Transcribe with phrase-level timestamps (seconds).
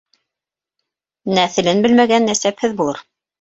[1.33, 3.05] Нәҫелен белмәгән нәсәпһеҙ булыр